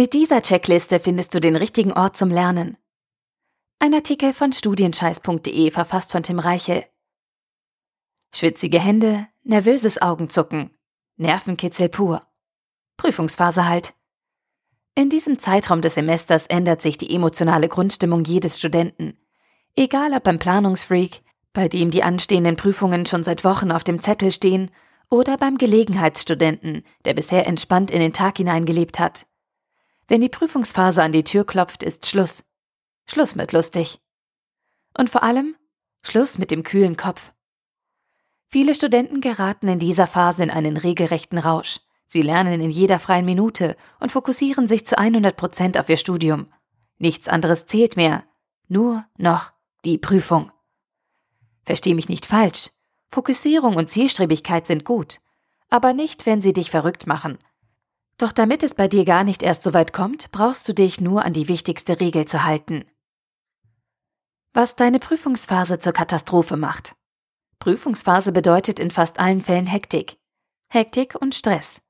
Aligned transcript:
Mit 0.00 0.14
dieser 0.14 0.40
Checkliste 0.40 0.98
findest 0.98 1.34
du 1.34 1.40
den 1.40 1.56
richtigen 1.56 1.92
Ort 1.92 2.16
zum 2.16 2.30
Lernen. 2.30 2.78
Ein 3.80 3.92
Artikel 3.92 4.32
von 4.32 4.50
studienscheiß.de 4.50 5.70
verfasst 5.70 6.12
von 6.12 6.22
Tim 6.22 6.38
Reichel. 6.38 6.86
Schwitzige 8.34 8.80
Hände, 8.80 9.26
nervöses 9.42 10.00
Augenzucken, 10.00 10.70
Nervenkitzel 11.18 11.90
pur. 11.90 12.26
Prüfungsphase 12.96 13.68
halt. 13.68 13.92
In 14.94 15.10
diesem 15.10 15.38
Zeitraum 15.38 15.82
des 15.82 15.96
Semesters 15.96 16.46
ändert 16.46 16.80
sich 16.80 16.96
die 16.96 17.14
emotionale 17.14 17.68
Grundstimmung 17.68 18.24
jedes 18.24 18.58
Studenten. 18.58 19.18
Egal 19.76 20.14
ob 20.14 20.24
beim 20.24 20.38
Planungsfreak, 20.38 21.20
bei 21.52 21.68
dem 21.68 21.90
die 21.90 22.02
anstehenden 22.02 22.56
Prüfungen 22.56 23.04
schon 23.04 23.22
seit 23.22 23.44
Wochen 23.44 23.70
auf 23.70 23.84
dem 23.84 24.00
Zettel 24.00 24.32
stehen, 24.32 24.70
oder 25.10 25.36
beim 25.36 25.58
Gelegenheitsstudenten, 25.58 26.84
der 27.04 27.12
bisher 27.12 27.46
entspannt 27.46 27.90
in 27.90 28.00
den 28.00 28.14
Tag 28.14 28.38
hineingelebt 28.38 28.98
hat. 28.98 29.26
Wenn 30.10 30.20
die 30.20 30.28
Prüfungsphase 30.28 31.04
an 31.04 31.12
die 31.12 31.22
Tür 31.22 31.46
klopft, 31.46 31.84
ist 31.84 32.04
Schluss. 32.04 32.42
Schluss 33.06 33.36
mit 33.36 33.52
lustig. 33.52 34.00
Und 34.98 35.08
vor 35.08 35.22
allem 35.22 35.54
Schluss 36.02 36.36
mit 36.36 36.50
dem 36.50 36.64
kühlen 36.64 36.96
Kopf. 36.96 37.30
Viele 38.48 38.74
Studenten 38.74 39.20
geraten 39.20 39.68
in 39.68 39.78
dieser 39.78 40.08
Phase 40.08 40.42
in 40.42 40.50
einen 40.50 40.76
regelrechten 40.76 41.38
Rausch. 41.38 41.78
Sie 42.06 42.22
lernen 42.22 42.60
in 42.60 42.70
jeder 42.70 42.98
freien 42.98 43.24
Minute 43.24 43.76
und 44.00 44.10
fokussieren 44.10 44.66
sich 44.66 44.84
zu 44.84 44.98
100 44.98 45.36
Prozent 45.36 45.78
auf 45.78 45.88
ihr 45.88 45.96
Studium. 45.96 46.52
Nichts 46.98 47.28
anderes 47.28 47.66
zählt 47.66 47.96
mehr. 47.96 48.24
Nur 48.66 49.04
noch 49.16 49.52
die 49.84 49.96
Prüfung. 49.96 50.50
Versteh 51.62 51.94
mich 51.94 52.08
nicht 52.08 52.26
falsch. 52.26 52.70
Fokussierung 53.12 53.76
und 53.76 53.88
Zielstrebigkeit 53.88 54.66
sind 54.66 54.84
gut. 54.84 55.20
Aber 55.68 55.92
nicht, 55.92 56.26
wenn 56.26 56.42
sie 56.42 56.52
dich 56.52 56.68
verrückt 56.68 57.06
machen 57.06 57.38
doch 58.22 58.32
damit 58.32 58.62
es 58.62 58.74
bei 58.74 58.88
dir 58.88 59.04
gar 59.04 59.24
nicht 59.24 59.42
erst 59.42 59.62
so 59.62 59.72
weit 59.74 59.92
kommt, 59.92 60.30
brauchst 60.32 60.68
du 60.68 60.74
dich 60.74 61.00
nur 61.00 61.24
an 61.24 61.32
die 61.32 61.48
wichtigste 61.48 62.00
Regel 62.00 62.26
zu 62.26 62.44
halten. 62.44 62.84
Was 64.52 64.76
deine 64.76 64.98
Prüfungsphase 64.98 65.78
zur 65.78 65.92
Katastrophe 65.92 66.56
macht. 66.56 66.94
Prüfungsphase 67.60 68.32
bedeutet 68.32 68.80
in 68.80 68.90
fast 68.90 69.20
allen 69.20 69.42
Fällen 69.42 69.66
Hektik. 69.66 70.18
Hektik 70.68 71.14
und 71.14 71.34
Stress. 71.34 71.80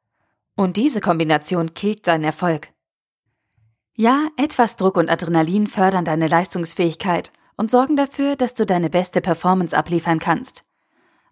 Und 0.56 0.76
diese 0.76 1.00
Kombination 1.00 1.74
killt 1.74 2.06
deinen 2.06 2.24
Erfolg. 2.24 2.68
Ja, 3.94 4.28
etwas 4.36 4.76
Druck 4.76 4.96
und 4.96 5.08
Adrenalin 5.08 5.66
fördern 5.66 6.04
deine 6.04 6.28
Leistungsfähigkeit 6.28 7.32
und 7.56 7.70
sorgen 7.70 7.96
dafür, 7.96 8.36
dass 8.36 8.54
du 8.54 8.66
deine 8.66 8.90
beste 8.90 9.20
Performance 9.20 9.76
abliefern 9.76 10.18
kannst. 10.18 10.64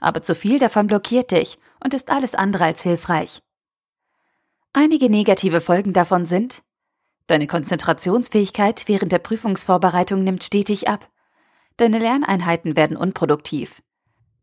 Aber 0.00 0.22
zu 0.22 0.34
viel 0.34 0.58
davon 0.58 0.86
blockiert 0.86 1.30
dich 1.30 1.58
und 1.82 1.94
ist 1.94 2.10
alles 2.10 2.34
andere 2.34 2.64
als 2.64 2.82
hilfreich. 2.82 3.42
Einige 4.72 5.08
negative 5.08 5.61
Folgen 5.61 5.92
davon 5.92 6.27
sind, 6.27 6.62
deine 7.27 7.47
Konzentrationsfähigkeit 7.47 8.86
während 8.86 9.12
der 9.12 9.19
Prüfungsvorbereitung 9.19 10.22
nimmt 10.22 10.44
stetig 10.44 10.88
ab, 10.88 11.10
deine 11.78 11.98
Lerneinheiten 11.98 12.77
werden 12.77 12.97
unproduktiv, 12.97 13.83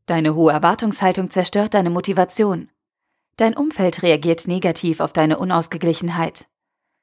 deine 0.07 0.33
hohe 0.33 0.51
Erwartungshaltung 0.51 1.29
zerstört 1.29 1.75
deine 1.75 1.91
Motivation, 1.91 2.71
dein 3.37 3.55
Umfeld 3.55 4.01
reagiert 4.01 4.47
negativ 4.47 4.99
auf 4.99 5.13
deine 5.13 5.37
Unausgeglichenheit, 5.37 6.47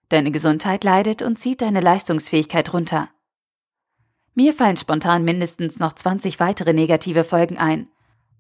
deine 0.09 0.33
Gesundheit 0.33 0.83
leidet 0.83 1.23
und 1.23 1.39
zieht 1.39 1.63
deine 1.63 1.81
Leistungsfähigkeit 1.81 2.73
runter. 2.73 3.09
Mir 4.35 4.53
fallen 4.53 4.77
spontan 4.77 5.25
mindestens 5.25 5.79
noch 5.79 5.93
20 5.93 6.41
weitere 6.41 6.73
negative 6.73 7.23
Folgen 7.23 7.59
ein, 7.59 7.89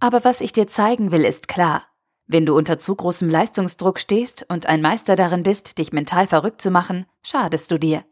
aber 0.00 0.24
was 0.24 0.40
ich 0.40 0.52
dir 0.52 0.66
zeigen 0.66 1.12
will, 1.12 1.24
ist 1.24 1.46
klar. 1.46 1.86
Wenn 2.32 2.46
du 2.46 2.56
unter 2.56 2.78
zu 2.78 2.96
großem 2.96 3.28
Leistungsdruck 3.28 4.00
stehst 4.00 4.46
und 4.48 4.64
ein 4.64 4.80
Meister 4.80 5.16
darin 5.16 5.42
bist, 5.42 5.76
dich 5.76 5.92
mental 5.92 6.26
verrückt 6.26 6.62
zu 6.62 6.70
machen, 6.70 7.04
schadest 7.22 7.70
du 7.70 7.76
dir. 7.76 8.06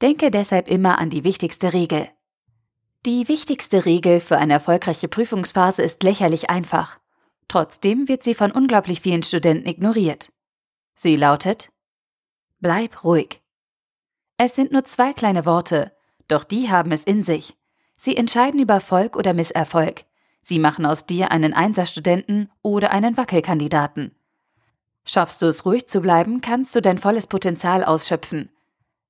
Denke 0.00 0.30
deshalb 0.30 0.66
immer 0.66 0.98
an 0.98 1.10
die 1.10 1.22
wichtigste 1.22 1.74
Regel. 1.74 2.08
Die 3.04 3.28
wichtigste 3.28 3.84
Regel 3.84 4.18
für 4.18 4.38
eine 4.38 4.54
erfolgreiche 4.54 5.08
Prüfungsphase 5.08 5.82
ist 5.82 6.02
lächerlich 6.02 6.48
einfach. 6.48 7.00
Trotzdem 7.48 8.08
wird 8.08 8.22
sie 8.22 8.32
von 8.32 8.50
unglaublich 8.50 9.02
vielen 9.02 9.22
Studenten 9.22 9.68
ignoriert. 9.68 10.32
Sie 10.94 11.14
lautet 11.16 11.70
Bleib 12.60 13.04
ruhig. 13.04 13.42
Es 14.38 14.54
sind 14.54 14.72
nur 14.72 14.86
zwei 14.86 15.12
kleine 15.12 15.44
Worte, 15.44 15.92
doch 16.28 16.44
die 16.44 16.70
haben 16.70 16.92
es 16.92 17.04
in 17.04 17.22
sich. 17.22 17.58
Sie 17.98 18.16
entscheiden 18.16 18.58
über 18.58 18.74
Erfolg 18.74 19.16
oder 19.16 19.34
Misserfolg, 19.34 20.06
Sie 20.42 20.58
machen 20.58 20.84
aus 20.84 21.06
dir 21.06 21.30
einen 21.30 21.54
Einserstudenten 21.54 22.50
oder 22.62 22.90
einen 22.90 23.16
Wackelkandidaten. 23.16 24.12
Schaffst 25.04 25.42
du 25.42 25.46
es 25.46 25.64
ruhig 25.64 25.88
zu 25.88 26.00
bleiben, 26.00 26.40
kannst 26.40 26.74
du 26.74 26.82
dein 26.82 26.98
volles 26.98 27.26
Potenzial 27.26 27.84
ausschöpfen. 27.84 28.50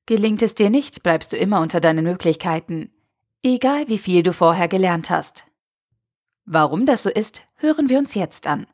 Gelingt 0.07 0.43
es 0.43 0.55
dir 0.55 0.71
nicht, 0.71 1.03
bleibst 1.03 1.33
du 1.33 1.37
immer 1.37 1.61
unter 1.61 1.81
deinen 1.81 2.05
Möglichkeiten, 2.05 2.91
egal 3.43 3.89
wie 3.89 3.99
viel 3.99 4.23
du 4.23 4.33
vorher 4.33 4.69
gelernt 4.69 5.11
hast. 5.11 5.47
Warum 6.45 6.87
das 6.87 7.05
so 7.05 7.11
ist, 7.11 7.45
hören 7.57 7.89
wir 7.89 7.99
uns 7.99 8.15
jetzt 8.15 8.47
an. 8.47 8.67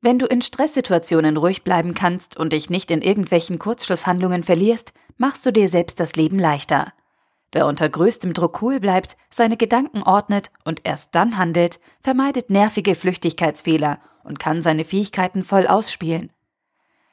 Wenn 0.00 0.18
du 0.18 0.26
in 0.26 0.40
Stresssituationen 0.40 1.36
ruhig 1.36 1.64
bleiben 1.64 1.94
kannst 1.94 2.36
und 2.36 2.52
dich 2.52 2.70
nicht 2.70 2.90
in 2.90 3.02
irgendwelchen 3.02 3.58
Kurzschlusshandlungen 3.58 4.42
verlierst, 4.42 4.92
machst 5.16 5.44
du 5.44 5.52
dir 5.52 5.68
selbst 5.68 6.00
das 6.00 6.16
Leben 6.16 6.38
leichter. 6.38 6.92
Wer 7.52 7.66
unter 7.66 7.88
größtem 7.88 8.34
Druck 8.34 8.60
cool 8.62 8.80
bleibt, 8.80 9.16
seine 9.30 9.56
Gedanken 9.56 10.02
ordnet 10.02 10.50
und 10.64 10.80
erst 10.84 11.14
dann 11.14 11.38
handelt, 11.38 11.80
vermeidet 12.00 12.50
nervige 12.50 12.94
Flüchtigkeitsfehler 12.94 13.98
und 14.24 14.38
kann 14.38 14.62
seine 14.62 14.84
Fähigkeiten 14.84 15.44
voll 15.44 15.66
ausspielen. 15.66 16.32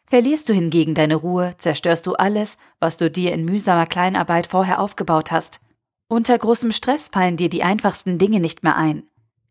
Verlierst 0.06 0.50
du 0.50 0.54
hingegen 0.54 0.96
deine 0.96 1.16
Ruhe, 1.16 1.56
zerstörst 1.58 2.06
du 2.06 2.14
alles, 2.14 2.58
was 2.80 2.98
du 2.98 3.10
dir 3.10 3.32
in 3.32 3.46
mühsamer 3.46 3.86
Kleinarbeit 3.86 4.48
vorher 4.48 4.80
aufgebaut 4.80 5.32
hast. 5.32 5.62
Unter 6.08 6.38
großem 6.38 6.72
Stress 6.72 7.10
fallen 7.10 7.38
dir 7.38 7.50
die 7.50 7.64
einfachsten 7.64 8.18
Dinge 8.18 8.40
nicht 8.40 8.64
mehr 8.64 8.76
ein. 8.76 9.04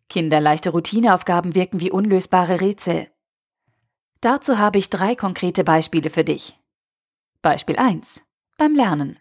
Kinderleichte 0.08 0.70
Routineaufgaben 0.70 1.54
wirken 1.54 1.80
wie 1.80 1.90
unlösbare 1.90 2.60
Rätsel. 2.60 3.08
Dazu 4.20 4.58
habe 4.58 4.78
ich 4.78 4.90
drei 4.90 5.16
konkrete 5.16 5.64
Beispiele 5.64 6.10
für 6.10 6.22
dich. 6.22 6.58
Beispiel 7.40 7.76
1. 7.76 8.22
Beim 8.58 8.74
Lernen. 8.74 9.18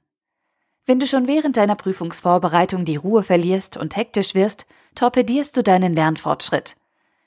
Wenn 0.86 1.00
du 1.00 1.06
schon 1.06 1.28
während 1.28 1.58
deiner 1.58 1.76
Prüfungsvorbereitung 1.76 2.86
die 2.86 2.96
Ruhe 2.96 3.24
verlierst 3.24 3.78
und 3.78 3.96
hektisch 3.96 4.36
wirst, 4.36 4.66
torpedierst 4.96 5.56
du 5.56 5.64
deinen 5.64 5.94
Lernfortschritt. 5.94 6.76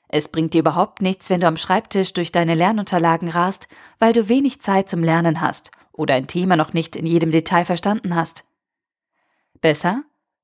Es 0.09 0.29
bringt 0.29 0.55
dir 0.55 0.61
überhaupt 0.61 1.03
nichts, 1.03 1.31
wenn 1.31 1.41
du 1.41 1.47
am 1.47 1.57
Schreibtisch 1.57 2.13
durch 2.13 2.31
deine 2.31 2.55
Lernunterlagen 2.55 3.29
rast, 3.29 3.69
weil 3.99 4.13
du 4.13 4.29
wenig 4.29 4.61
Zeit 4.61 4.89
zum 4.89 5.03
Lernen 5.03 5.41
hast 5.41 5.71
oder 5.93 6.15
ein 6.15 6.27
Thema 6.27 6.57
noch 6.57 6.73
nicht 6.73 6.97
in 6.97 7.07
jedem 7.07 7.31
Detail 7.31 7.65
verstanden 7.65 8.15
hast. 8.15 8.45
Besser? 9.61 10.03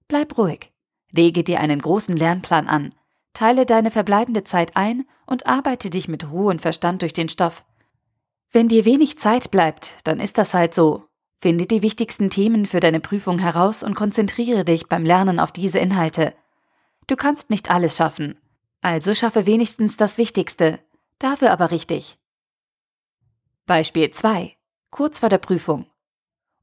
Bleib 0.08 0.38
ruhig. 0.38 0.72
Lege 1.12 1.44
dir 1.44 1.60
einen 1.60 1.80
großen 1.80 2.16
Lernplan 2.16 2.68
an, 2.68 2.94
teile 3.34 3.66
deine 3.66 3.90
verbleibende 3.90 4.44
Zeit 4.44 4.76
ein 4.76 5.06
und 5.26 5.46
arbeite 5.46 5.90
dich 5.90 6.08
mit 6.08 6.30
Ruhe 6.30 6.50
und 6.50 6.62
Verstand 6.62 7.02
durch 7.02 7.12
den 7.12 7.28
Stoff. 7.28 7.64
Wenn 8.52 8.68
dir 8.68 8.84
wenig 8.84 9.18
Zeit 9.18 9.50
bleibt, 9.50 9.96
dann 10.04 10.20
ist 10.20 10.38
das 10.38 10.54
halt 10.54 10.74
so, 10.74 11.04
Finde 11.40 11.66
die 11.66 11.82
wichtigsten 11.82 12.28
Themen 12.28 12.66
für 12.66 12.80
deine 12.80 13.00
Prüfung 13.00 13.38
heraus 13.38 13.82
und 13.82 13.94
konzentriere 13.94 14.64
dich 14.64 14.88
beim 14.88 15.04
Lernen 15.04 15.40
auf 15.40 15.52
diese 15.52 15.78
Inhalte. 15.78 16.34
Du 17.06 17.16
kannst 17.16 17.48
nicht 17.48 17.70
alles 17.70 17.96
schaffen, 17.96 18.36
also 18.82 19.14
schaffe 19.14 19.46
wenigstens 19.46 19.96
das 19.96 20.18
Wichtigste, 20.18 20.78
dafür 21.18 21.50
aber 21.50 21.70
richtig. 21.70 22.18
Beispiel 23.64 24.10
2. 24.10 24.54
Kurz 24.90 25.20
vor 25.20 25.30
der 25.30 25.38
Prüfung. 25.38 25.86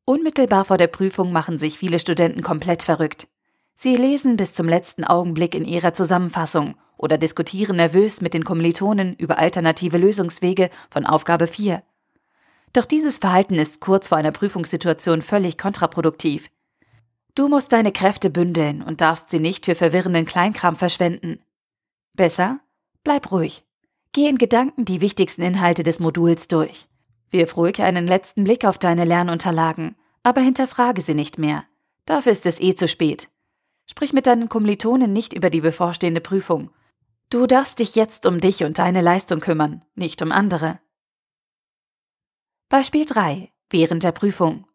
Unmittelbar 0.06 0.66
vor 0.66 0.78
der 0.78 0.88
Prüfung 0.88 1.32
machen 1.32 1.58
sich 1.58 1.78
viele 1.78 2.00
Studenten 2.00 2.44
komplett 2.44 2.84
verrückt. 2.84 3.28
Sie 3.76 3.96
lesen 3.96 4.38
bis 4.38 4.54
zum 4.54 4.68
letzten 4.68 5.04
Augenblick 5.04 5.56
in 5.56 5.66
ihrer 5.66 5.94
Zusammenfassung 5.94 6.76
oder 6.98 7.18
diskutieren 7.18 7.78
nervös 7.78 8.22
mit 8.22 8.34
den 8.34 8.44
Kommilitonen 8.44 9.16
über 9.16 9.38
alternative 9.38 9.98
Lösungswege 9.98 10.70
von 10.90 11.06
Aufgabe 11.06 11.48
4. 11.48 11.82
Doch 12.74 12.86
dieses 12.86 13.18
Verhalten 13.20 13.56
ist 13.56 13.80
kurz 13.80 14.08
vor 14.10 14.18
einer 14.18 14.32
Prüfungssituation 14.32 15.22
völlig 15.22 15.58
kontraproduktiv. 15.58 16.50
Du 17.36 17.48
musst 17.48 17.72
deine 17.72 17.92
Kräfte 17.92 18.30
bündeln 18.30 18.82
und 18.82 19.02
darfst 19.02 19.30
sie 19.30 19.40
nicht 19.40 19.66
für 19.66 19.76
verwirrenden 19.76 20.26
Kleinkram 20.26 20.76
verschwenden. 20.76 21.40
Besser, 22.14 22.60
bleib 23.04 23.32
ruhig. 23.32 23.64
Geh 24.12 24.28
in 24.28 24.38
Gedanken 24.38 24.86
die 24.86 25.02
wichtigsten 25.02 25.44
Inhalte 25.44 25.84
des 25.84 26.00
Moduls 26.00 26.48
durch. 26.48 26.88
Wirf 27.30 27.58
ruhig 27.58 27.82
einen 27.82 28.08
letzten 28.08 28.44
Blick 28.44 28.66
auf 28.66 28.78
deine 28.78 29.06
Lernunterlagen, 29.06 29.96
aber 30.24 30.42
hinterfrage 30.42 31.02
sie 31.02 31.14
nicht 31.14 31.38
mehr. 31.38 31.64
Dafür 32.06 32.32
ist 32.32 32.46
es 32.46 32.60
eh 32.60 32.74
zu 32.74 32.88
spät. 32.88 33.30
Sprich 33.86 34.14
mit 34.14 34.28
deinen 34.28 34.50
Kommilitonen 34.50 35.14
nicht 35.14 35.34
über 35.34 35.50
die 35.50 35.62
bevorstehende 35.62 36.22
Prüfung. 36.22 36.72
Du 37.30 37.46
darfst 37.46 37.80
dich 37.80 37.96
jetzt 37.96 38.26
um 38.26 38.40
dich 38.40 38.64
und 38.64 38.80
deine 38.80 39.02
Leistung 39.02 39.40
kümmern, 39.40 39.84
nicht 39.96 40.22
um 40.22 40.32
andere. 40.32 40.80
Beispiel 42.70 43.06
3. 43.06 43.50
Während 43.70 44.04
der 44.04 44.12
Prüfung. 44.12 44.66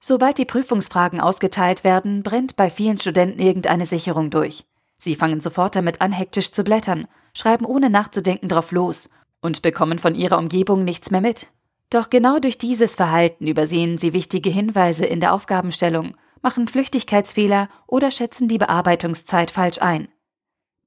Sobald 0.00 0.36
die 0.36 0.44
Prüfungsfragen 0.44 1.20
ausgeteilt 1.20 1.84
werden, 1.84 2.24
brennt 2.24 2.56
bei 2.56 2.68
vielen 2.68 2.98
Studenten 2.98 3.38
irgendeine 3.38 3.86
Sicherung 3.86 4.30
durch. 4.30 4.66
Sie 4.96 5.14
fangen 5.14 5.40
sofort 5.40 5.76
damit 5.76 6.00
an, 6.00 6.10
hektisch 6.10 6.50
zu 6.50 6.64
blättern, 6.64 7.06
schreiben 7.32 7.66
ohne 7.66 7.88
nachzudenken 7.88 8.48
drauf 8.48 8.72
los 8.72 9.10
und 9.40 9.62
bekommen 9.62 10.00
von 10.00 10.16
ihrer 10.16 10.38
Umgebung 10.38 10.82
nichts 10.82 11.12
mehr 11.12 11.20
mit. 11.20 11.46
Doch 11.88 12.10
genau 12.10 12.40
durch 12.40 12.58
dieses 12.58 12.96
Verhalten 12.96 13.46
übersehen 13.46 13.96
sie 13.96 14.12
wichtige 14.12 14.50
Hinweise 14.50 15.06
in 15.06 15.20
der 15.20 15.34
Aufgabenstellung, 15.34 16.16
machen 16.42 16.66
Flüchtigkeitsfehler 16.66 17.68
oder 17.86 18.10
schätzen 18.10 18.48
die 18.48 18.58
Bearbeitungszeit 18.58 19.52
falsch 19.52 19.80
ein. 19.80 20.08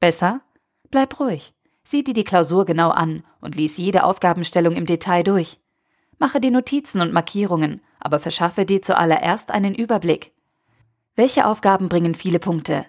Besser? 0.01 0.41
Bleib 0.91 1.21
ruhig. 1.21 1.53
Sieh 1.85 2.03
dir 2.03 2.13
die 2.13 2.25
Klausur 2.25 2.65
genau 2.65 2.89
an 2.89 3.23
und 3.39 3.55
lies 3.55 3.77
jede 3.77 4.03
Aufgabenstellung 4.03 4.75
im 4.75 4.85
Detail 4.85 5.23
durch. 5.23 5.57
Mache 6.19 6.41
die 6.41 6.51
Notizen 6.51 6.99
und 7.01 7.13
Markierungen, 7.13 7.81
aber 7.99 8.19
verschaffe 8.19 8.65
dir 8.65 8.81
zuallererst 8.81 9.51
einen 9.51 9.75
Überblick. 9.75 10.33
Welche 11.15 11.45
Aufgaben 11.45 11.89
bringen 11.89 12.15
viele 12.15 12.39
Punkte? 12.39 12.85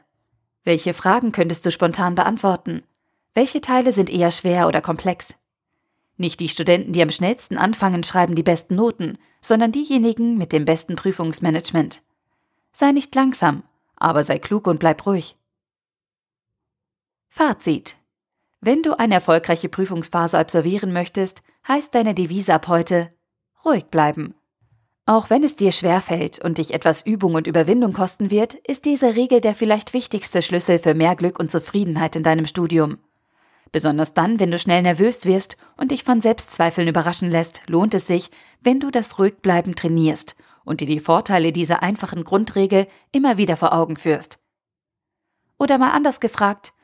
Welche 0.64 0.94
Fragen 0.94 1.32
könntest 1.32 1.64
du 1.66 1.70
spontan 1.70 2.14
beantworten? 2.14 2.82
Welche 3.34 3.60
Teile 3.60 3.92
sind 3.92 4.10
eher 4.10 4.30
schwer 4.30 4.66
oder 4.66 4.80
komplex? 4.80 5.34
Nicht 6.16 6.40
die 6.40 6.48
Studenten, 6.48 6.92
die 6.92 7.02
am 7.02 7.10
schnellsten 7.10 7.58
anfangen, 7.58 8.02
schreiben 8.02 8.34
die 8.34 8.42
besten 8.42 8.74
Noten, 8.74 9.18
sondern 9.40 9.72
diejenigen 9.72 10.36
mit 10.36 10.52
dem 10.52 10.64
besten 10.64 10.96
Prüfungsmanagement. 10.96 12.02
Sei 12.72 12.92
nicht 12.92 13.14
langsam, 13.14 13.62
aber 13.96 14.22
sei 14.24 14.38
klug 14.38 14.66
und 14.66 14.78
bleib 14.78 15.06
ruhig. 15.06 15.36
Fazit. 17.28 17.96
Wenn 18.60 18.82
du 18.82 18.98
eine 18.98 19.14
erfolgreiche 19.14 19.68
Prüfungsphase 19.68 20.38
absolvieren 20.38 20.92
möchtest, 20.92 21.42
heißt 21.68 21.94
deine 21.94 22.14
Devise 22.14 22.54
ab 22.54 22.66
heute 22.66 23.12
ruhig 23.64 23.86
bleiben. 23.86 24.34
Auch 25.06 25.30
wenn 25.30 25.42
es 25.42 25.56
dir 25.56 25.72
schwerfällt 25.72 26.38
und 26.38 26.58
dich 26.58 26.74
etwas 26.74 27.00
Übung 27.00 27.34
und 27.34 27.46
Überwindung 27.46 27.94
kosten 27.94 28.30
wird, 28.30 28.54
ist 28.54 28.84
diese 28.84 29.16
Regel 29.16 29.40
der 29.40 29.54
vielleicht 29.54 29.94
wichtigste 29.94 30.42
Schlüssel 30.42 30.78
für 30.78 30.92
mehr 30.92 31.16
Glück 31.16 31.38
und 31.38 31.50
Zufriedenheit 31.50 32.14
in 32.14 32.22
deinem 32.22 32.44
Studium. 32.44 32.98
Besonders 33.72 34.14
dann, 34.14 34.38
wenn 34.38 34.50
du 34.50 34.58
schnell 34.58 34.82
nervös 34.82 35.24
wirst 35.24 35.56
und 35.76 35.92
dich 35.92 36.04
von 36.04 36.20
Selbstzweifeln 36.20 36.88
überraschen 36.88 37.30
lässt, 37.30 37.62
lohnt 37.68 37.94
es 37.94 38.06
sich, 38.06 38.30
wenn 38.60 38.80
du 38.80 38.90
das 38.90 39.18
Ruhigbleiben 39.18 39.74
trainierst 39.74 40.36
und 40.64 40.80
dir 40.80 40.86
die 40.86 41.00
Vorteile 41.00 41.52
dieser 41.52 41.82
einfachen 41.82 42.24
Grundregel 42.24 42.86
immer 43.10 43.38
wieder 43.38 43.56
vor 43.56 43.72
Augen 43.72 43.96
führst. 43.96 44.38
Oder 45.58 45.78
mal 45.78 45.92
anders 45.92 46.20
gefragt, 46.20 46.74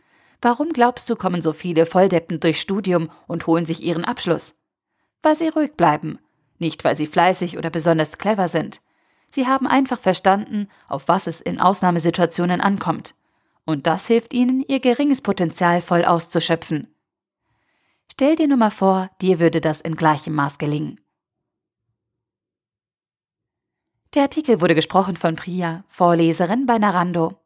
warum 0.40 0.70
glaubst 0.70 1.08
du, 1.10 1.16
kommen 1.16 1.42
so 1.42 1.52
viele 1.52 1.84
Volldeppen 1.84 2.40
durchs 2.40 2.60
Studium 2.60 3.10
und 3.26 3.46
holen 3.46 3.66
sich 3.66 3.82
ihren 3.82 4.04
Abschluss? 4.04 4.54
Weil 5.22 5.36
sie 5.36 5.48
ruhig 5.48 5.74
bleiben, 5.74 6.18
nicht 6.58 6.84
weil 6.84 6.96
sie 6.96 7.06
fleißig 7.06 7.58
oder 7.58 7.70
besonders 7.70 8.18
clever 8.18 8.48
sind. 8.48 8.80
Sie 9.28 9.46
haben 9.46 9.66
einfach 9.66 9.98
verstanden, 9.98 10.68
auf 10.88 11.08
was 11.08 11.26
es 11.26 11.40
in 11.40 11.60
Ausnahmesituationen 11.60 12.60
ankommt 12.60 13.14
und 13.64 13.86
das 13.86 14.06
hilft 14.06 14.32
ihnen, 14.32 14.62
ihr 14.66 14.80
geringes 14.80 15.20
Potenzial 15.20 15.80
voll 15.80 16.04
auszuschöpfen. 16.04 16.94
Stell 18.10 18.36
dir 18.36 18.46
nur 18.46 18.58
mal 18.58 18.70
vor, 18.70 19.10
dir 19.20 19.40
würde 19.40 19.60
das 19.60 19.80
in 19.80 19.96
gleichem 19.96 20.34
Maß 20.34 20.58
gelingen. 20.58 21.00
Der 24.14 24.22
Artikel 24.22 24.60
wurde 24.60 24.74
gesprochen 24.74 25.16
von 25.16 25.34
Priya, 25.34 25.84
Vorleserin 25.88 26.66
bei 26.66 26.78
Narando. 26.78 27.40